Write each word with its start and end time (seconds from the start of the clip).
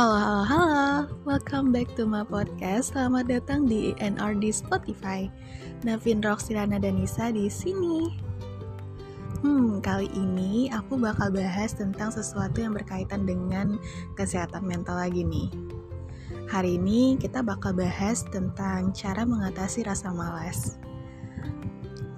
Halo, 0.00 0.16
halo, 0.16 0.42
halo. 0.48 0.88
Welcome 1.28 1.76
back 1.76 1.92
to 2.00 2.08
my 2.08 2.24
podcast. 2.24 2.96
Selamat 2.96 3.28
datang 3.28 3.68
di 3.68 3.92
NRD 4.00 4.48
Spotify. 4.48 5.28
Navin 5.84 6.24
Roxirana 6.24 6.80
dan 6.80 6.96
Nisa 6.96 7.28
di 7.28 7.52
sini. 7.52 8.08
Hmm, 9.44 9.76
kali 9.84 10.08
ini 10.16 10.72
aku 10.72 10.96
bakal 10.96 11.28
bahas 11.28 11.76
tentang 11.76 12.08
sesuatu 12.08 12.64
yang 12.64 12.72
berkaitan 12.72 13.28
dengan 13.28 13.76
kesehatan 14.16 14.64
mental 14.64 14.96
lagi 14.96 15.20
nih. 15.20 15.52
Hari 16.48 16.80
ini 16.80 17.20
kita 17.20 17.44
bakal 17.44 17.76
bahas 17.76 18.24
tentang 18.24 18.96
cara 18.96 19.28
mengatasi 19.28 19.84
rasa 19.84 20.16
malas. 20.16 20.80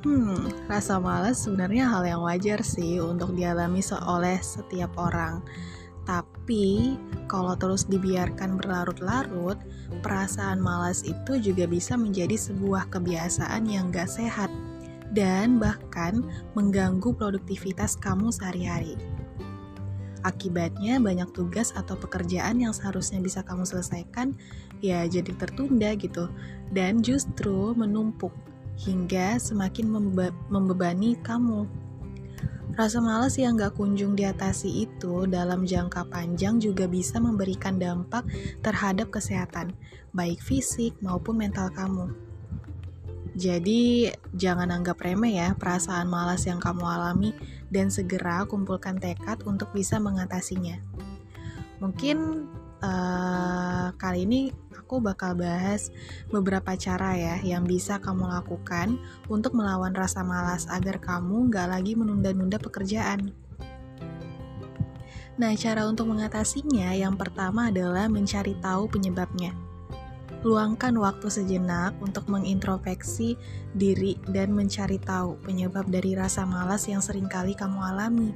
Hmm, 0.06 0.54
rasa 0.70 1.02
malas 1.02 1.42
sebenarnya 1.42 1.90
hal 1.90 2.06
yang 2.06 2.22
wajar 2.22 2.62
sih 2.62 3.02
untuk 3.02 3.34
dialami 3.34 3.82
oleh 4.06 4.38
setiap 4.38 4.94
orang 4.94 5.42
tapi, 6.02 6.98
kalau 7.30 7.54
terus 7.54 7.86
dibiarkan 7.86 8.58
berlarut-larut, 8.58 9.58
perasaan 10.02 10.58
malas 10.58 11.06
itu 11.06 11.38
juga 11.38 11.70
bisa 11.70 11.94
menjadi 11.94 12.34
sebuah 12.34 12.90
kebiasaan 12.90 13.70
yang 13.70 13.94
gak 13.94 14.10
sehat 14.10 14.50
dan 15.12 15.60
bahkan 15.60 16.24
mengganggu 16.58 17.14
produktivitas 17.14 18.00
kamu 18.00 18.32
sehari-hari. 18.32 18.98
Akibatnya 20.22 21.02
banyak 21.02 21.34
tugas 21.34 21.74
atau 21.74 21.98
pekerjaan 21.98 22.62
yang 22.62 22.70
seharusnya 22.70 23.18
bisa 23.18 23.42
kamu 23.42 23.66
selesaikan 23.66 24.38
ya 24.78 25.02
jadi 25.06 25.34
tertunda 25.34 25.98
gitu 25.98 26.30
dan 26.70 27.02
justru 27.02 27.74
menumpuk 27.74 28.30
hingga 28.78 29.36
semakin 29.42 29.90
membeba 29.90 30.30
membebani 30.46 31.18
kamu. 31.26 31.66
Rasa 32.72 33.04
malas 33.04 33.36
yang 33.36 33.60
gak 33.60 33.76
kunjung 33.76 34.16
diatasi 34.16 34.88
itu 34.88 35.28
dalam 35.28 35.68
jangka 35.68 36.08
panjang 36.08 36.56
juga 36.56 36.88
bisa 36.88 37.20
memberikan 37.20 37.76
dampak 37.76 38.24
terhadap 38.64 39.12
kesehatan, 39.12 39.76
baik 40.16 40.40
fisik 40.40 40.96
maupun 41.04 41.36
mental 41.36 41.68
kamu. 41.68 42.08
Jadi, 43.36 44.12
jangan 44.36 44.72
anggap 44.72 45.00
remeh 45.04 45.36
ya 45.36 45.52
perasaan 45.56 46.08
malas 46.08 46.48
yang 46.48 46.60
kamu 46.60 46.84
alami 46.84 47.36
dan 47.68 47.92
segera 47.92 48.44
kumpulkan 48.48 48.96
tekad 48.96 49.40
untuk 49.44 49.72
bisa 49.76 50.00
mengatasinya. 50.00 50.76
Mungkin 51.80 52.48
uh, 52.80 53.92
kali 53.96 54.24
ini 54.28 54.40
aku 54.82 54.98
bakal 54.98 55.38
bahas 55.38 55.94
beberapa 56.34 56.74
cara 56.74 57.14
ya 57.14 57.38
yang 57.46 57.62
bisa 57.62 58.02
kamu 58.02 58.26
lakukan 58.26 58.98
untuk 59.30 59.54
melawan 59.54 59.94
rasa 59.94 60.26
malas 60.26 60.66
agar 60.66 60.98
kamu 60.98 61.46
nggak 61.48 61.70
lagi 61.70 61.94
menunda-nunda 61.94 62.58
pekerjaan. 62.58 63.30
Nah, 65.38 65.56
cara 65.56 65.88
untuk 65.88 66.12
mengatasinya 66.12 66.92
yang 66.92 67.16
pertama 67.16 67.72
adalah 67.72 68.10
mencari 68.10 68.52
tahu 68.60 68.90
penyebabnya. 68.90 69.56
Luangkan 70.42 70.98
waktu 70.98 71.30
sejenak 71.30 71.96
untuk 72.02 72.26
mengintrospeksi 72.26 73.38
diri 73.72 74.18
dan 74.28 74.52
mencari 74.52 74.98
tahu 74.98 75.38
penyebab 75.40 75.86
dari 75.86 76.18
rasa 76.18 76.42
malas 76.42 76.90
yang 76.90 76.98
sering 76.98 77.30
kali 77.30 77.54
kamu 77.54 77.78
alami 77.78 78.34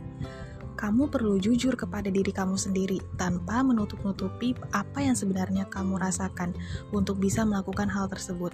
kamu 0.77 1.09
perlu 1.09 1.41
jujur 1.41 1.73
kepada 1.75 2.13
diri 2.13 2.29
kamu 2.29 2.61
sendiri 2.61 3.01
tanpa 3.17 3.65
menutup-nutupi 3.65 4.53
apa 4.77 5.01
yang 5.01 5.17
sebenarnya 5.17 5.65
kamu 5.73 5.97
rasakan 5.97 6.53
untuk 6.93 7.17
bisa 7.17 7.43
melakukan 7.43 7.89
hal 7.89 8.07
tersebut. 8.13 8.53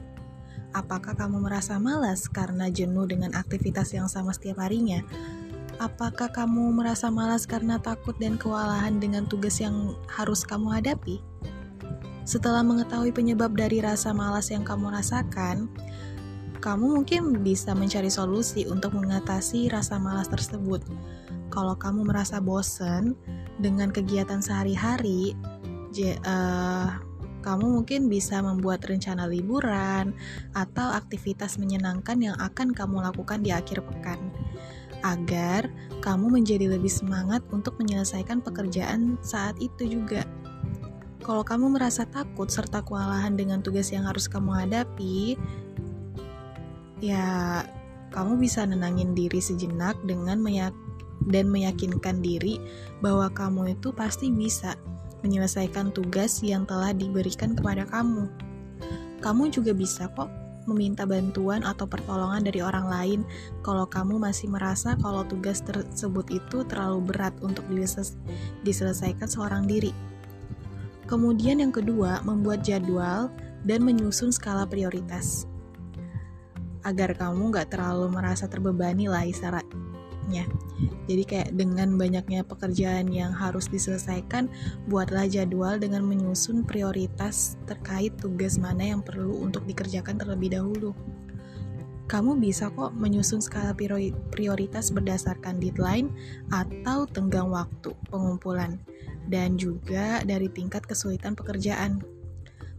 Apakah 0.72 1.12
kamu 1.12 1.44
merasa 1.44 1.76
malas 1.76 2.30
karena 2.30 2.72
jenuh 2.72 3.04
dengan 3.04 3.36
aktivitas 3.36 3.92
yang 3.92 4.08
sama 4.08 4.32
setiap 4.32 4.64
harinya? 4.64 5.04
Apakah 5.76 6.30
kamu 6.32 6.72
merasa 6.72 7.10
malas 7.10 7.44
karena 7.44 7.76
takut 7.76 8.16
dan 8.16 8.38
kewalahan 8.38 8.96
dengan 9.02 9.28
tugas 9.28 9.60
yang 9.60 9.98
harus 10.08 10.46
kamu 10.46 10.80
hadapi? 10.80 11.20
Setelah 12.22 12.62
mengetahui 12.62 13.10
penyebab 13.10 13.52
dari 13.58 13.82
rasa 13.82 14.14
malas 14.14 14.48
yang 14.48 14.62
kamu 14.62 14.94
rasakan, 14.94 15.66
kamu 16.62 17.02
mungkin 17.02 17.42
bisa 17.42 17.74
mencari 17.74 18.08
solusi 18.08 18.70
untuk 18.70 18.94
mengatasi 18.94 19.66
rasa 19.66 19.98
malas 19.98 20.30
tersebut 20.30 20.86
kalau 21.52 21.76
kamu 21.76 22.08
merasa 22.08 22.40
bosen 22.40 23.12
dengan 23.60 23.92
kegiatan 23.92 24.40
sehari-hari, 24.40 25.36
uh, 26.24 26.88
kamu 27.44 27.66
mungkin 27.68 28.08
bisa 28.08 28.40
membuat 28.40 28.88
rencana 28.88 29.28
liburan 29.28 30.16
atau 30.56 30.96
aktivitas 30.96 31.60
menyenangkan 31.60 32.16
yang 32.16 32.36
akan 32.40 32.72
kamu 32.72 33.04
lakukan 33.04 33.44
di 33.44 33.52
akhir 33.52 33.84
pekan, 33.84 34.32
agar 35.04 35.68
kamu 36.00 36.40
menjadi 36.40 36.72
lebih 36.72 36.90
semangat 36.90 37.44
untuk 37.52 37.76
menyelesaikan 37.76 38.40
pekerjaan 38.40 39.20
saat 39.20 39.54
itu 39.60 39.84
juga. 39.84 40.24
Kalau 41.22 41.46
kamu 41.46 41.78
merasa 41.78 42.02
takut 42.02 42.50
serta 42.50 42.82
kewalahan 42.82 43.38
dengan 43.38 43.62
tugas 43.62 43.94
yang 43.94 44.10
harus 44.10 44.26
kamu 44.26 44.66
hadapi, 44.66 45.38
ya 47.02 47.60
kamu 48.14 48.38
bisa 48.38 48.62
nenangin 48.62 49.12
diri 49.12 49.42
sejenak 49.42 49.98
dengan 50.06 50.38
meyak 50.38 50.70
dan 51.26 51.50
meyakinkan 51.50 52.22
diri 52.22 52.62
bahwa 53.02 53.26
kamu 53.34 53.74
itu 53.74 53.90
pasti 53.90 54.30
bisa 54.30 54.78
menyelesaikan 55.26 55.90
tugas 55.90 56.42
yang 56.42 56.66
telah 56.66 56.94
diberikan 56.94 57.58
kepada 57.58 57.86
kamu. 57.90 58.30
Kamu 59.22 59.50
juga 59.54 59.70
bisa 59.74 60.10
kok 60.14 60.30
meminta 60.66 61.02
bantuan 61.02 61.66
atau 61.66 61.90
pertolongan 61.90 62.46
dari 62.46 62.62
orang 62.62 62.86
lain 62.86 63.20
kalau 63.66 63.82
kamu 63.82 64.18
masih 64.22 64.46
merasa 64.46 64.94
kalau 65.02 65.26
tugas 65.26 65.58
tersebut 65.62 66.26
itu 66.30 66.62
terlalu 66.70 67.10
berat 67.10 67.34
untuk 67.42 67.66
diselesaikan 68.62 69.26
seorang 69.26 69.66
diri. 69.66 69.90
Kemudian 71.06 71.58
yang 71.58 71.74
kedua, 71.74 72.22
membuat 72.22 72.62
jadwal 72.62 73.26
dan 73.66 73.82
menyusun 73.82 74.30
skala 74.30 74.66
prioritas. 74.66 75.50
Agar 76.82 77.14
kamu 77.14 77.54
gak 77.54 77.74
terlalu 77.74 78.10
merasa 78.10 78.50
terbebani 78.50 79.06
lah 79.06 79.22
isyaratnya. 79.22 80.46
Jadi 81.06 81.22
kayak 81.26 81.50
dengan 81.58 81.98
banyaknya 81.98 82.46
pekerjaan 82.46 83.10
yang 83.10 83.34
harus 83.34 83.66
diselesaikan, 83.66 84.46
buatlah 84.86 85.26
jadwal 85.26 85.78
dengan 85.78 86.06
menyusun 86.06 86.62
prioritas 86.62 87.58
terkait 87.66 88.14
tugas 88.18 88.58
mana 88.58 88.94
yang 88.94 89.02
perlu 89.02 89.34
untuk 89.42 89.66
dikerjakan 89.66 90.18
terlebih 90.18 90.54
dahulu. 90.54 90.94
Kamu 92.10 92.36
bisa 92.38 92.68
kok 92.74 92.92
menyusun 92.92 93.40
skala 93.40 93.72
prioritas 94.34 94.92
berdasarkan 94.92 95.62
deadline 95.62 96.12
atau 96.52 97.08
tenggang 97.08 97.48
waktu 97.48 97.94
pengumpulan 98.12 98.76
dan 99.30 99.56
juga 99.56 100.20
dari 100.26 100.50
tingkat 100.50 100.84
kesulitan 100.84 101.32
pekerjaan. 101.32 102.02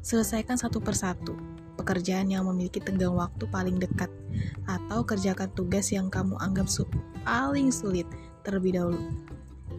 Selesaikan 0.04 0.60
satu 0.60 0.84
persatu 0.84 1.34
pekerjaan 1.76 2.30
yang 2.30 2.46
memiliki 2.48 2.80
tenggang 2.80 3.16
waktu 3.18 3.46
paling 3.50 3.78
dekat, 3.82 4.10
atau 4.66 5.04
kerjakan 5.04 5.50
tugas 5.54 5.90
yang 5.90 6.08
kamu 6.08 6.38
anggap 6.40 6.70
su 6.70 6.86
paling 7.24 7.74
sulit 7.74 8.06
terlebih 8.44 8.78
dahulu. 8.78 9.02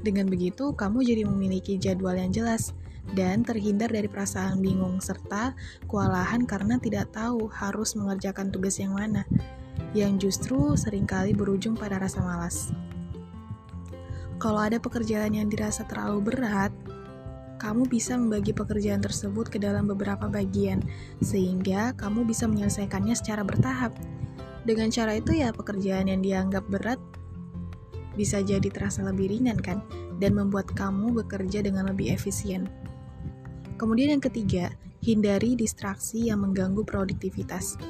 Dengan 0.04 0.28
begitu, 0.28 0.76
kamu 0.76 1.00
jadi 1.00 1.22
memiliki 1.24 1.80
jadwal 1.80 2.16
yang 2.16 2.28
jelas 2.28 2.76
dan 3.12 3.44
terhindar 3.44 3.92
dari 3.92 4.08
perasaan 4.08 4.60
bingung 4.60 5.00
serta 5.00 5.52
kewalahan 5.88 6.48
karena 6.48 6.80
tidak 6.80 7.12
tahu 7.12 7.48
harus 7.52 7.92
mengerjakan 7.96 8.48
tugas 8.48 8.80
yang 8.80 8.96
mana, 8.96 9.24
yang 9.92 10.16
justru 10.16 10.76
sering 10.76 11.04
kali 11.04 11.36
berujung 11.36 11.76
pada 11.76 12.00
rasa 12.00 12.24
malas. 12.24 12.72
Kalau 14.40 14.60
ada 14.60 14.76
pekerjaan 14.76 15.32
yang 15.32 15.48
dirasa 15.48 15.88
terlalu 15.88 16.32
berat, 16.32 16.72
kamu 17.64 17.88
bisa 17.88 18.12
membagi 18.20 18.52
pekerjaan 18.52 19.00
tersebut 19.00 19.48
ke 19.48 19.56
dalam 19.56 19.88
beberapa 19.88 20.28
bagian, 20.28 20.84
sehingga 21.24 21.96
kamu 21.96 22.28
bisa 22.28 22.44
menyelesaikannya 22.44 23.16
secara 23.16 23.40
bertahap. 23.40 23.96
Dengan 24.68 24.92
cara 24.92 25.16
itu 25.16 25.32
ya 25.32 25.48
pekerjaan 25.48 26.12
yang 26.12 26.20
dianggap 26.20 26.68
berat 26.68 27.00
bisa 28.14 28.44
jadi 28.44 28.68
terasa 28.68 29.00
lebih 29.02 29.32
ringan 29.32 29.56
kan, 29.56 29.80
dan 30.20 30.36
membuat 30.36 30.70
kamu 30.76 31.24
bekerja 31.24 31.64
dengan 31.64 31.88
lebih 31.88 32.12
efisien. 32.12 32.68
Kemudian 33.80 34.14
yang 34.14 34.22
ketiga, 34.22 34.70
hindari 35.02 35.58
distraksi 35.58 36.30
yang 36.30 36.46
mengganggu 36.46 36.86
produktivitas. 36.86 37.80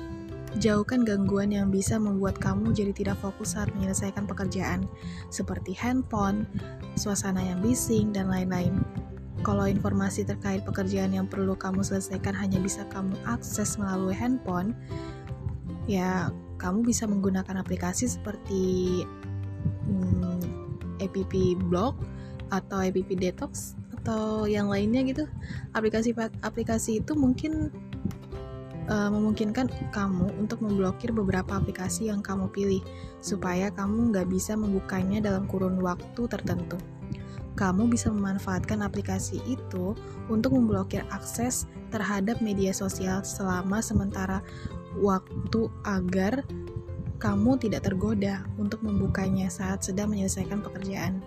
Jauhkan 0.62 1.02
gangguan 1.02 1.50
yang 1.50 1.68
bisa 1.68 1.98
membuat 1.98 2.38
kamu 2.38 2.70
jadi 2.72 2.94
tidak 2.94 3.18
fokus 3.18 3.58
saat 3.58 3.74
menyelesaikan 3.74 4.24
pekerjaan, 4.24 4.86
seperti 5.28 5.74
handphone, 5.74 6.46
suasana 6.94 7.42
yang 7.42 7.58
bising, 7.58 8.14
dan 8.14 8.30
lain-lain. 8.30 8.80
Kalau 9.42 9.66
informasi 9.66 10.22
terkait 10.22 10.62
pekerjaan 10.62 11.10
yang 11.10 11.26
perlu 11.26 11.58
kamu 11.58 11.82
selesaikan 11.82 12.36
hanya 12.38 12.62
bisa 12.62 12.86
kamu 12.94 13.18
akses 13.26 13.74
melalui 13.80 14.14
handphone, 14.14 14.76
ya 15.90 16.30
kamu 16.62 16.86
bisa 16.86 17.04
menggunakan 17.04 17.60
aplikasi 17.60 18.08
seperti 18.08 19.02
hmm, 19.90 20.40
app 21.02 21.34
blog 21.66 21.98
atau 22.54 22.78
app 22.80 23.10
detox 23.18 23.74
atau 24.00 24.44
yang 24.44 24.70
lainnya 24.70 25.02
gitu. 25.04 25.24
Aplikasi 25.72 26.14
aplikasi 26.44 27.02
itu 27.02 27.12
mungkin 27.16 27.72
uh, 28.88 29.10
memungkinkan 29.10 29.68
kamu 29.92 30.28
untuk 30.36 30.60
memblokir 30.60 31.10
beberapa 31.12 31.56
aplikasi 31.56 32.12
yang 32.12 32.20
kamu 32.20 32.48
pilih 32.52 32.82
supaya 33.24 33.72
kamu 33.72 34.12
nggak 34.12 34.28
bisa 34.28 34.52
membukanya 34.54 35.24
dalam 35.24 35.48
kurun 35.48 35.80
waktu 35.80 36.22
tertentu. 36.28 36.76
Kamu 37.54 37.86
bisa 37.86 38.10
memanfaatkan 38.10 38.82
aplikasi 38.82 39.38
itu 39.46 39.94
untuk 40.26 40.54
memblokir 40.54 41.06
akses 41.14 41.70
terhadap 41.94 42.42
media 42.42 42.74
sosial 42.74 43.22
selama 43.22 43.78
sementara 43.78 44.42
waktu 44.98 45.70
agar 45.86 46.42
kamu 47.22 47.56
tidak 47.56 47.86
tergoda 47.86 48.44
untuk 48.58 48.82
membukanya 48.82 49.46
saat 49.48 49.80
sedang 49.86 50.12
menyelesaikan 50.12 50.60
pekerjaan. 50.60 51.22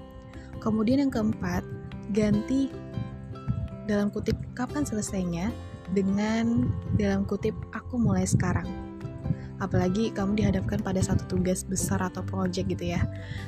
Kemudian 0.60 1.08
yang 1.08 1.14
keempat, 1.14 1.64
ganti 2.12 2.70
dalam 3.88 4.12
kutip 4.12 4.36
kapan 4.54 4.84
selesainya 4.84 5.50
dengan 5.96 6.68
dalam 7.00 7.24
kutip 7.24 7.56
aku 7.72 7.96
mulai 7.96 8.28
sekarang. 8.28 8.87
Apalagi 9.58 10.14
kamu 10.14 10.38
dihadapkan 10.38 10.82
pada 10.86 11.02
satu 11.02 11.26
tugas 11.26 11.66
besar 11.66 11.98
atau 12.02 12.22
project 12.22 12.70
gitu 12.70 12.94
ya. 12.94 13.02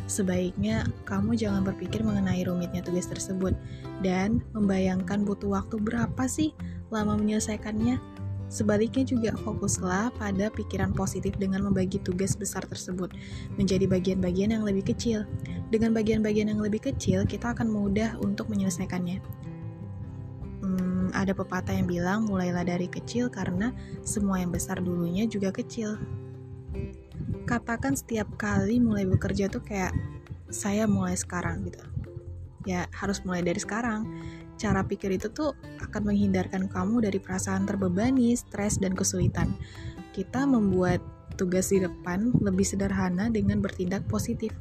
Sebaiknya 0.09 0.89
kamu 1.06 1.38
jangan 1.38 1.61
berpikir 1.61 2.01
mengenai 2.01 2.41
rumitnya 2.45 2.81
tugas 2.81 3.06
tersebut 3.06 3.53
dan 4.01 4.41
membayangkan 4.57 5.21
butuh 5.21 5.61
waktu 5.61 5.77
berapa 5.77 6.23
sih 6.25 6.53
lama 6.89 7.13
menyelesaikannya. 7.17 8.01
Sebaliknya 8.50 9.06
juga 9.06 9.38
fokuslah 9.45 10.09
pada 10.17 10.50
pikiran 10.50 10.89
positif 10.97 11.38
dengan 11.38 11.69
membagi 11.69 12.01
tugas 12.01 12.33
besar 12.33 12.65
tersebut 12.65 13.13
menjadi 13.62 13.85
bagian-bagian 13.85 14.57
yang 14.57 14.65
lebih 14.65 14.89
kecil. 14.89 15.29
Dengan 15.69 15.94
bagian-bagian 15.94 16.50
yang 16.50 16.57
lebih 16.57 16.81
kecil, 16.81 17.29
kita 17.29 17.53
akan 17.53 17.69
mudah 17.69 18.17
untuk 18.17 18.50
menyelesaikannya 18.50 19.21
ada 21.13 21.33
pepatah 21.33 21.73
yang 21.75 21.88
bilang 21.89 22.25
mulailah 22.27 22.65
dari 22.65 22.85
kecil 22.89 23.29
karena 23.29 23.73
semua 24.01 24.41
yang 24.41 24.53
besar 24.53 24.79
dulunya 24.81 25.25
juga 25.25 25.53
kecil. 25.53 25.97
Katakan 27.45 27.97
setiap 27.97 28.29
kali 28.38 28.77
mulai 28.77 29.06
bekerja 29.06 29.50
tuh 29.50 29.61
kayak 29.65 29.94
saya 30.50 30.85
mulai 30.85 31.17
sekarang 31.17 31.65
gitu. 31.65 31.81
Ya 32.65 32.85
harus 32.94 33.21
mulai 33.25 33.41
dari 33.41 33.57
sekarang. 33.57 34.06
Cara 34.59 34.83
pikir 34.83 35.15
itu 35.15 35.31
tuh 35.31 35.56
akan 35.79 36.11
menghindarkan 36.11 36.67
kamu 36.67 37.07
dari 37.07 37.17
perasaan 37.17 37.63
terbebani, 37.63 38.35
stres, 38.35 38.75
dan 38.77 38.91
kesulitan. 38.91 39.55
Kita 40.12 40.44
membuat 40.44 41.00
tugas 41.39 41.71
di 41.71 41.79
depan 41.79 42.35
lebih 42.44 42.67
sederhana 42.67 43.31
dengan 43.31 43.63
bertindak 43.63 44.03
positif 44.12 44.51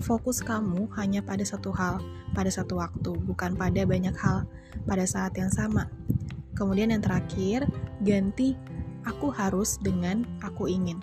fokus 0.00 0.40
kamu 0.40 0.88
hanya 0.96 1.20
pada 1.20 1.44
satu 1.44 1.70
hal, 1.76 2.00
pada 2.32 2.48
satu 2.48 2.80
waktu, 2.80 3.12
bukan 3.28 3.54
pada 3.54 3.84
banyak 3.84 4.16
hal 4.16 4.48
pada 4.88 5.04
saat 5.04 5.36
yang 5.36 5.52
sama. 5.52 5.86
Kemudian 6.56 6.92
yang 6.92 7.04
terakhir, 7.04 7.68
ganti 8.04 8.56
aku 9.04 9.32
harus 9.32 9.80
dengan 9.80 10.24
aku 10.44 10.68
ingin. 10.68 11.00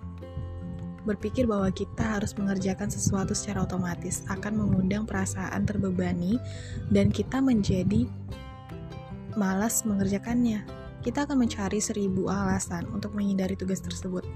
Berpikir 1.07 1.47
bahwa 1.47 1.71
kita 1.71 2.19
harus 2.19 2.35
mengerjakan 2.35 2.91
sesuatu 2.91 3.31
secara 3.31 3.63
otomatis 3.63 4.27
akan 4.27 4.59
mengundang 4.59 5.07
perasaan 5.07 5.63
terbebani 5.63 6.35
dan 6.91 7.07
kita 7.07 7.39
menjadi 7.39 8.05
malas 9.39 9.88
mengerjakannya. 9.88 10.67
Kita 10.99 11.23
akan 11.23 11.47
mencari 11.47 11.79
seribu 11.79 12.27
alasan 12.27 12.91
untuk 12.91 13.15
menghindari 13.15 13.55
tugas 13.55 13.79
tersebut. 13.79 14.27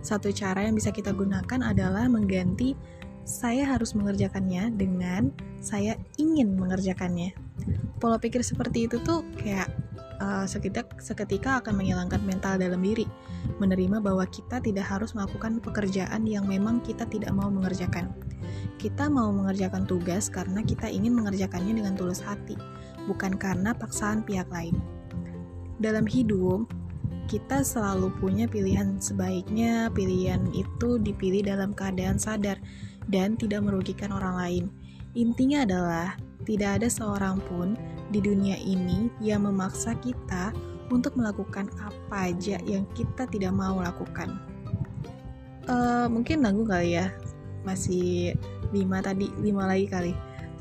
Satu 0.00 0.32
cara 0.32 0.64
yang 0.64 0.74
bisa 0.74 0.88
kita 0.90 1.12
gunakan 1.12 1.60
adalah 1.60 2.08
mengganti 2.08 2.72
saya 3.22 3.66
harus 3.66 3.94
mengerjakannya 3.94 4.74
dengan 4.74 5.30
saya 5.62 5.94
ingin 6.18 6.58
mengerjakannya. 6.58 7.34
Pola 8.02 8.18
pikir 8.18 8.42
seperti 8.42 8.90
itu 8.90 8.98
tuh 9.06 9.22
kayak 9.38 9.70
uh, 10.18 10.44
seketika, 10.46 10.90
seketika 10.98 11.50
akan 11.62 11.78
menghilangkan 11.78 12.18
mental 12.26 12.58
dalam 12.58 12.82
diri, 12.82 13.06
menerima 13.62 14.02
bahwa 14.02 14.26
kita 14.26 14.58
tidak 14.58 14.86
harus 14.90 15.14
melakukan 15.14 15.62
pekerjaan 15.62 16.26
yang 16.26 16.46
memang 16.50 16.82
kita 16.82 17.06
tidak 17.06 17.30
mau 17.30 17.46
mengerjakan. 17.46 18.10
Kita 18.82 19.06
mau 19.06 19.30
mengerjakan 19.30 19.86
tugas 19.86 20.26
karena 20.26 20.66
kita 20.66 20.90
ingin 20.90 21.14
mengerjakannya 21.14 21.78
dengan 21.78 21.94
tulus 21.94 22.18
hati, 22.18 22.58
bukan 23.06 23.38
karena 23.38 23.70
paksaan 23.70 24.26
pihak 24.26 24.50
lain. 24.50 24.74
Dalam 25.78 26.06
hidup, 26.06 26.66
kita 27.30 27.62
selalu 27.62 28.10
punya 28.18 28.50
pilihan 28.50 28.98
sebaiknya 28.98 29.88
pilihan 29.94 30.42
itu 30.52 30.98
dipilih 30.98 31.46
dalam 31.46 31.70
keadaan 31.72 32.18
sadar 32.18 32.58
dan 33.10 33.34
tidak 33.34 33.64
merugikan 33.64 34.12
orang 34.14 34.34
lain. 34.38 34.64
Intinya 35.12 35.64
adalah 35.66 36.16
tidak 36.42 36.82
ada 36.82 36.88
seorang 36.90 37.38
pun 37.46 37.78
di 38.10 38.20
dunia 38.20 38.58
ini 38.58 39.08
yang 39.22 39.48
memaksa 39.48 39.96
kita 40.02 40.52
untuk 40.92 41.16
melakukan 41.16 41.72
apa 41.80 42.32
aja 42.32 42.60
yang 42.68 42.84
kita 42.92 43.24
tidak 43.32 43.52
mau 43.56 43.80
lakukan. 43.80 44.36
Uh, 45.70 46.10
mungkin 46.10 46.42
nanggung 46.42 46.68
kali 46.68 46.98
ya, 47.00 47.14
masih 47.62 48.36
lima 48.74 49.00
tadi, 49.00 49.30
lima 49.40 49.64
lagi 49.64 49.86
kali. 49.88 50.12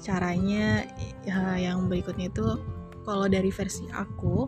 Caranya 0.02 0.86
uh, 1.28 1.58
yang 1.58 1.90
berikutnya 1.90 2.32
itu 2.32 2.58
kalau 3.04 3.26
dari 3.26 3.50
versi 3.50 3.86
aku 3.92 4.46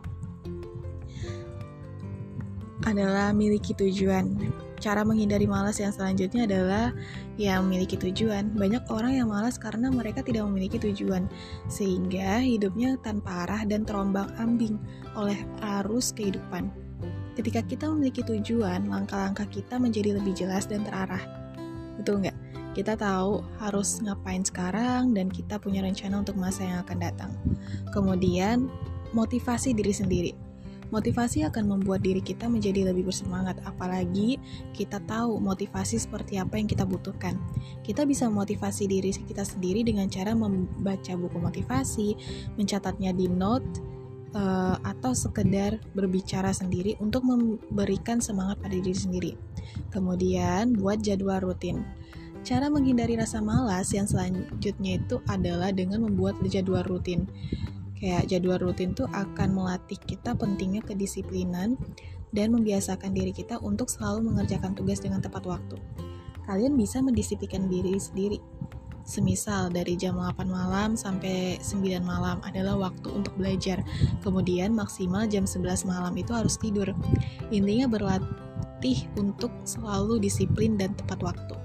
adalah 2.83 3.31
miliki 3.31 3.71
tujuan 3.73 4.35
Cara 4.83 5.07
menghindari 5.07 5.47
malas 5.47 5.79
yang 5.79 5.95
selanjutnya 5.95 6.43
adalah 6.43 6.91
yang 7.39 7.63
memiliki 7.71 7.95
tujuan. 7.95 8.51
Banyak 8.51 8.91
orang 8.91 9.15
yang 9.15 9.31
malas 9.31 9.55
karena 9.55 9.87
mereka 9.87 10.19
tidak 10.19 10.43
memiliki 10.43 10.75
tujuan, 10.75 11.31
sehingga 11.71 12.43
hidupnya 12.43 12.99
tanpa 12.99 13.47
arah 13.47 13.63
dan 13.63 13.87
terombang-ambing 13.87 14.75
oleh 15.15 15.39
arus 15.79 16.11
kehidupan. 16.11 16.67
Ketika 17.39 17.63
kita 17.63 17.87
memiliki 17.95 18.27
tujuan, 18.27 18.91
langkah-langkah 18.91 19.47
kita 19.47 19.79
menjadi 19.79 20.19
lebih 20.19 20.35
jelas 20.35 20.67
dan 20.67 20.83
terarah. 20.83 21.23
Betul 21.95 22.27
nggak? 22.27 22.35
Kita 22.75 22.99
tahu 22.99 23.39
harus 23.63 24.03
ngapain 24.03 24.43
sekarang 24.43 25.15
dan 25.15 25.31
kita 25.31 25.63
punya 25.63 25.79
rencana 25.79 26.27
untuk 26.27 26.35
masa 26.35 26.67
yang 26.67 26.83
akan 26.83 26.99
datang. 26.99 27.31
Kemudian, 27.95 28.67
motivasi 29.15 29.71
diri 29.71 29.95
sendiri 29.95 30.52
Motivasi 30.93 31.41
akan 31.49 31.73
membuat 31.73 32.05
diri 32.05 32.21
kita 32.21 32.45
menjadi 32.45 32.93
lebih 32.93 33.09
bersemangat, 33.09 33.57
apalagi 33.65 34.37
kita 34.77 35.01
tahu 35.09 35.41
motivasi 35.41 35.97
seperti 35.97 36.37
apa 36.37 36.61
yang 36.61 36.69
kita 36.69 36.85
butuhkan. 36.85 37.41
Kita 37.81 38.05
bisa 38.05 38.29
memotivasi 38.29 38.85
diri 38.85 39.09
kita 39.09 39.41
sendiri 39.41 39.81
dengan 39.81 40.05
cara 40.05 40.37
membaca 40.37 41.17
buku 41.17 41.37
motivasi, 41.41 42.13
mencatatnya 42.61 43.09
di 43.09 43.25
note, 43.25 43.65
uh, 44.37 44.77
atau 44.85 45.17
sekedar 45.17 45.81
berbicara 45.97 46.53
sendiri 46.53 46.93
untuk 47.01 47.25
memberikan 47.25 48.21
semangat 48.21 48.61
pada 48.61 48.77
diri 48.77 48.93
sendiri. 48.93 49.31
Kemudian, 49.89 50.77
buat 50.77 51.01
jadwal 51.01 51.41
rutin. 51.41 51.81
Cara 52.43 52.67
menghindari 52.67 53.15
rasa 53.15 53.39
malas 53.39 53.89
yang 53.95 54.03
selanjutnya 54.03 54.99
itu 54.99 55.23
adalah 55.31 55.71
dengan 55.71 56.03
membuat 56.03 56.37
jadwal 56.43 56.83
rutin. 56.83 57.25
Kayak 58.03 58.27
jadwal 58.27 58.59
rutin 58.59 58.91
tuh 58.91 59.07
akan 59.15 59.55
melatih 59.55 59.95
kita 59.95 60.35
pentingnya 60.35 60.83
kedisiplinan 60.83 61.79
dan 62.35 62.51
membiasakan 62.51 63.15
diri 63.15 63.31
kita 63.31 63.63
untuk 63.63 63.87
selalu 63.87 64.27
mengerjakan 64.27 64.75
tugas 64.75 64.99
dengan 64.99 65.23
tepat 65.23 65.47
waktu. 65.47 65.79
Kalian 66.43 66.75
bisa 66.75 66.99
mendisiplinkan 66.99 67.71
diri 67.71 67.95
sendiri. 67.95 68.43
Semisal 69.07 69.71
dari 69.71 69.95
jam 69.95 70.19
8 70.19 70.35
malam 70.51 70.99
sampai 70.99 71.63
9 71.63 72.03
malam 72.03 72.43
adalah 72.43 72.75
waktu 72.91 73.07
untuk 73.07 73.39
belajar. 73.39 73.79
Kemudian 74.19 74.75
maksimal 74.75 75.23
jam 75.31 75.47
11 75.47 75.87
malam 75.87 76.11
itu 76.19 76.35
harus 76.35 76.59
tidur. 76.59 76.91
Intinya 77.55 77.87
berlatih 77.87 79.07
untuk 79.15 79.55
selalu 79.63 80.19
disiplin 80.19 80.75
dan 80.75 80.91
tepat 80.99 81.23
waktu. 81.23 81.62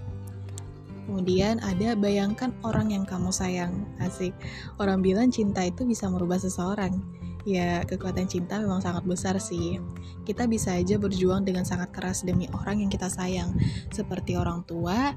Kemudian 1.08 1.56
ada 1.64 1.96
bayangkan 1.96 2.52
orang 2.60 2.92
yang 2.92 3.08
kamu 3.08 3.32
sayang. 3.32 3.88
Asik. 3.96 4.36
Orang 4.76 5.00
bilang 5.00 5.32
cinta 5.32 5.64
itu 5.64 5.88
bisa 5.88 6.04
merubah 6.04 6.36
seseorang. 6.36 7.00
Ya, 7.48 7.80
kekuatan 7.88 8.28
cinta 8.28 8.60
memang 8.60 8.84
sangat 8.84 9.08
besar 9.08 9.40
sih. 9.40 9.80
Kita 10.28 10.44
bisa 10.44 10.76
aja 10.76 11.00
berjuang 11.00 11.48
dengan 11.48 11.64
sangat 11.64 11.96
keras 11.96 12.28
demi 12.28 12.44
orang 12.52 12.84
yang 12.84 12.92
kita 12.92 13.08
sayang, 13.08 13.56
seperti 13.88 14.36
orang 14.36 14.68
tua, 14.68 15.16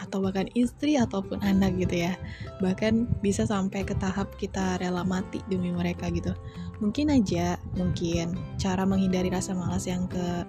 atau 0.00 0.24
bahkan 0.24 0.48
istri 0.56 0.96
ataupun 0.96 1.44
anak 1.44 1.76
gitu 1.76 2.08
ya. 2.08 2.16
Bahkan 2.64 3.20
bisa 3.20 3.44
sampai 3.44 3.84
ke 3.84 3.92
tahap 4.00 4.32
kita 4.40 4.80
rela 4.80 5.04
mati 5.04 5.44
demi 5.52 5.68
mereka 5.68 6.08
gitu. 6.08 6.32
Mungkin 6.80 7.12
aja, 7.12 7.60
mungkin 7.76 8.34
cara 8.56 8.88
menghindari 8.88 9.28
rasa 9.28 9.52
malas 9.52 9.84
yang 9.84 10.08
ke 10.08 10.48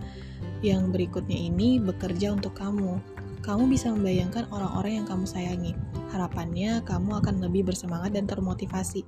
yang 0.64 0.90
berikutnya 0.90 1.36
ini 1.36 1.78
bekerja 1.78 2.34
untuk 2.34 2.56
kamu 2.58 2.98
kamu 3.46 3.70
bisa 3.70 3.94
membayangkan 3.94 4.50
orang-orang 4.50 4.98
yang 4.98 5.06
kamu 5.06 5.30
sayangi. 5.30 5.78
Harapannya 6.10 6.82
kamu 6.82 7.22
akan 7.22 7.46
lebih 7.46 7.70
bersemangat 7.70 8.18
dan 8.18 8.26
termotivasi. 8.26 9.06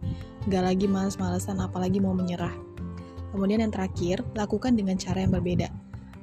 Gak 0.53 0.61
lagi 0.61 0.85
males-malesan 0.85 1.57
apalagi 1.57 1.97
mau 1.97 2.13
menyerah. 2.13 2.53
Kemudian 3.33 3.65
yang 3.65 3.73
terakhir, 3.73 4.21
lakukan 4.37 4.77
dengan 4.77 4.93
cara 5.01 5.25
yang 5.25 5.33
berbeda. 5.33 5.73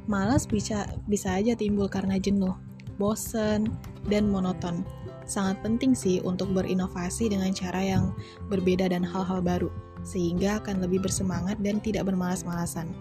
Malas 0.06 0.46
bisa 0.46 0.86
bisa 1.10 1.34
aja 1.34 1.58
timbul 1.58 1.90
karena 1.90 2.14
jenuh, 2.14 2.54
bosen, 3.02 3.66
dan 4.06 4.30
monoton. 4.30 4.86
Sangat 5.26 5.58
penting 5.66 5.96
sih 5.96 6.22
untuk 6.22 6.54
berinovasi 6.54 7.32
dengan 7.32 7.50
cara 7.50 7.80
yang 7.82 8.14
berbeda 8.46 8.92
dan 8.92 9.02
hal-hal 9.02 9.42
baru, 9.42 9.72
sehingga 10.06 10.62
akan 10.62 10.84
lebih 10.84 11.02
bersemangat 11.02 11.58
dan 11.64 11.80
tidak 11.80 12.06
bermalas-malasan. 12.06 12.92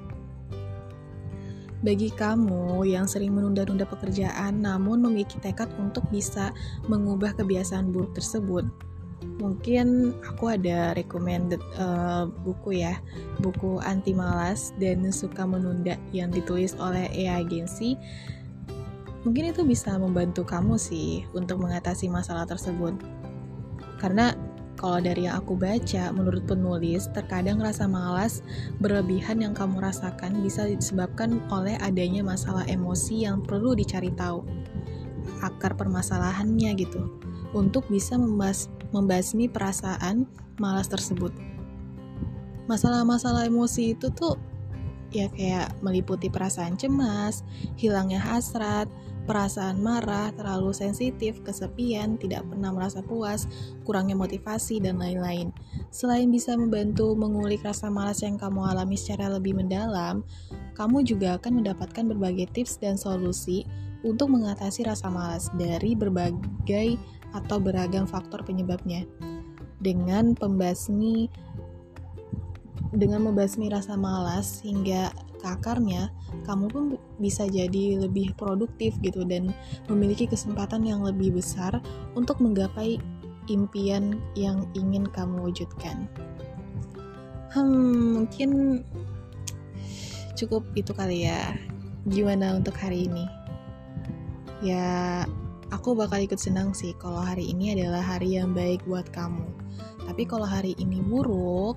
Bagi 1.84 2.16
kamu 2.16 2.88
yang 2.88 3.04
sering 3.12 3.36
menunda-nunda 3.36 3.84
pekerjaan 3.84 4.64
namun 4.64 5.04
memiliki 5.04 5.36
tekad 5.44 5.68
untuk 5.76 6.08
bisa 6.08 6.56
mengubah 6.88 7.36
kebiasaan 7.36 7.92
buruk 7.92 8.16
tersebut, 8.16 8.64
mungkin 9.36 10.16
aku 10.24 10.56
ada 10.56 10.96
recommended 10.96 11.60
uh, 11.76 12.32
buku 12.48 12.80
ya 12.84 12.96
buku 13.44 13.84
anti 13.84 14.16
malas 14.16 14.72
dan 14.80 15.04
suka 15.12 15.44
menunda 15.44 16.00
yang 16.16 16.32
ditulis 16.32 16.72
oleh 16.80 17.12
E 17.12 17.28
Agency. 17.28 18.00
Mungkin 19.28 19.56
itu 19.56 19.68
bisa 19.68 19.96
membantu 20.00 20.48
kamu 20.48 20.76
sih 20.80 21.28
untuk 21.36 21.60
mengatasi 21.64 22.08
masalah 22.08 22.48
tersebut. 22.48 22.96
Karena 24.00 24.36
kalau 24.84 25.00
dari 25.00 25.32
yang 25.32 25.40
aku 25.40 25.56
baca, 25.56 26.12
menurut 26.12 26.44
penulis, 26.44 27.08
terkadang 27.16 27.64
rasa 27.64 27.88
malas 27.88 28.44
berlebihan 28.84 29.40
yang 29.40 29.56
kamu 29.56 29.80
rasakan 29.80 30.44
bisa 30.44 30.68
disebabkan 30.68 31.40
oleh 31.48 31.80
adanya 31.80 32.20
masalah 32.20 32.68
emosi 32.68 33.24
yang 33.24 33.40
perlu 33.40 33.80
dicari 33.80 34.12
tahu. 34.12 34.44
Akar 35.40 35.80
permasalahannya 35.80 36.76
gitu. 36.76 37.00
Untuk 37.56 37.88
bisa 37.88 38.20
membas 38.20 38.68
membasmi 38.92 39.48
perasaan 39.48 40.28
malas 40.60 40.92
tersebut. 40.92 41.32
Masalah-masalah 42.68 43.48
emosi 43.48 43.96
itu 43.96 44.12
tuh 44.12 44.36
ya 45.16 45.32
kayak 45.32 45.80
meliputi 45.80 46.28
perasaan 46.28 46.76
cemas, 46.76 47.48
hilangnya 47.80 48.20
hasrat, 48.20 48.92
perasaan 49.24 49.80
marah, 49.80 50.32
terlalu 50.36 50.76
sensitif, 50.76 51.40
kesepian, 51.42 52.20
tidak 52.20 52.44
pernah 52.48 52.76
merasa 52.76 53.00
puas, 53.00 53.48
kurangnya 53.88 54.16
motivasi, 54.20 54.84
dan 54.84 55.00
lain-lain. 55.00 55.56
Selain 55.90 56.28
bisa 56.28 56.56
membantu 56.60 57.16
mengulik 57.16 57.64
rasa 57.64 57.88
malas 57.88 58.20
yang 58.22 58.36
kamu 58.36 58.64
alami 58.68 59.00
secara 59.00 59.32
lebih 59.32 59.56
mendalam, 59.56 60.28
kamu 60.76 61.06
juga 61.06 61.40
akan 61.40 61.64
mendapatkan 61.64 62.04
berbagai 62.10 62.52
tips 62.52 62.82
dan 62.82 63.00
solusi 63.00 63.64
untuk 64.04 64.34
mengatasi 64.36 64.84
rasa 64.84 65.08
malas 65.08 65.48
dari 65.56 65.96
berbagai 65.96 67.00
atau 67.32 67.58
beragam 67.58 68.04
faktor 68.04 68.44
penyebabnya. 68.44 69.08
Dengan 69.80 70.36
pembasmi 70.36 71.28
dengan 72.94 73.26
membasmi 73.26 73.74
rasa 73.74 73.98
malas 73.98 74.62
hingga 74.62 75.10
ke 75.44 75.48
akarnya, 75.52 76.08
kamu 76.48 76.72
pun 76.72 76.84
bisa 77.20 77.44
jadi 77.44 78.00
lebih 78.00 78.32
produktif 78.40 78.96
gitu 79.04 79.28
dan 79.28 79.52
memiliki 79.92 80.24
kesempatan 80.24 80.88
yang 80.88 81.04
lebih 81.04 81.36
besar 81.36 81.84
untuk 82.16 82.40
menggapai 82.40 82.96
impian 83.52 84.24
yang 84.40 84.64
ingin 84.72 85.04
kamu 85.12 85.52
wujudkan. 85.52 86.08
Hmm, 87.52 88.24
mungkin 88.24 88.82
cukup 90.40 90.64
itu 90.80 90.96
kali 90.96 91.28
ya. 91.28 91.52
Gimana 92.08 92.56
untuk 92.56 92.80
hari 92.80 93.12
ini? 93.12 93.28
Ya, 94.64 95.28
aku 95.76 95.92
bakal 95.92 96.24
ikut 96.24 96.40
senang 96.40 96.72
sih 96.72 96.96
kalau 96.96 97.20
hari 97.20 97.52
ini 97.52 97.76
adalah 97.76 98.00
hari 98.00 98.40
yang 98.40 98.56
baik 98.56 98.80
buat 98.88 99.12
kamu. 99.12 99.44
Tapi 100.08 100.24
kalau 100.24 100.48
hari 100.48 100.72
ini 100.80 101.04
buruk, 101.04 101.76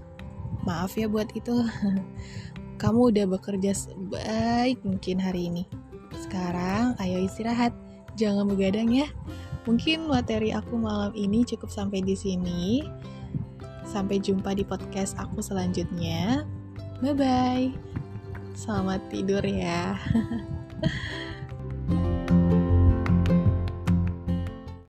maaf 0.67 0.95
ya 0.95 1.11
buat 1.11 1.31
itu. 1.35 1.67
Kamu 2.77 3.13
udah 3.13 3.25
bekerja 3.25 3.73
sebaik 3.73 4.81
mungkin 4.85 5.17
hari 5.17 5.49
ini. 5.49 5.65
Sekarang, 6.17 6.97
ayo 7.01 7.25
istirahat. 7.25 7.73
Jangan 8.17 8.49
begadang 8.49 8.93
ya. 8.93 9.09
Mungkin 9.65 10.07
materi 10.07 10.55
aku 10.55 10.79
malam 10.79 11.13
ini 11.17 11.43
cukup 11.43 11.73
sampai 11.73 12.05
di 12.05 12.15
sini. 12.15 12.85
Sampai 13.89 14.21
jumpa 14.21 14.53
di 14.53 14.63
podcast 14.63 15.17
aku 15.17 15.41
selanjutnya. 15.41 16.45
Bye 17.01 17.17
bye. 17.17 17.69
Selamat 18.57 19.05
tidur 19.13 19.45
ya. 19.45 19.97